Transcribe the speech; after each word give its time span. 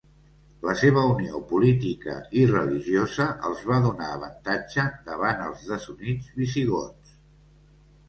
La 0.69 0.73
seva 0.83 1.03
unió 1.09 1.41
política 1.51 2.15
i 2.41 2.47
religiosa 2.53 3.29
els 3.51 3.63
va 3.73 3.79
donar 3.85 4.09
avantatge 4.17 4.89
davant 5.13 5.47
els 5.51 5.65
desunits 5.75 6.37
visigots. 6.43 7.19